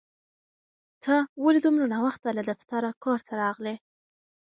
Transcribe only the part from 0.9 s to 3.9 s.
ته ولې دومره ناوخته له دفتره کور ته راغلې؟